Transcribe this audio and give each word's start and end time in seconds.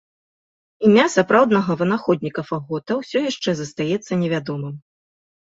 Імя 0.87 1.03
сапраўднага 1.15 1.71
вынаходніка 1.81 2.41
фагота 2.49 2.93
ўсё 3.01 3.17
яшчэ 3.31 3.49
застаецца 3.61 4.21
невядомым. 4.25 4.75